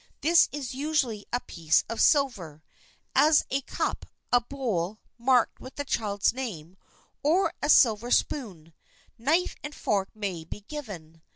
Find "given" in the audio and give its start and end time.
10.61-11.21